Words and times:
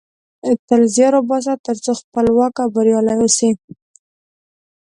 تل 0.67 0.81
زیار 0.95 1.13
وباسه 1.17 1.53
ترڅو 1.65 1.91
خپلواک 2.01 2.55
او 2.63 2.67
بریالۍ 2.75 3.15
اوسی 3.19 3.49